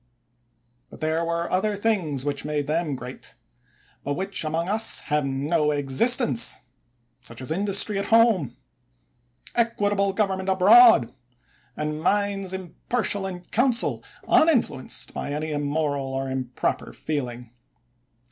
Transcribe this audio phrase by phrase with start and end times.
[0.89, 3.35] But there were other things which made them great,
[4.03, 6.57] but which among us have no existence—
[7.21, 8.57] such as industry at home,
[9.53, 11.13] equitable government abroad,
[11.77, 17.51] and minds impar tial in council, uninfluenced by any immoral or improper feeling.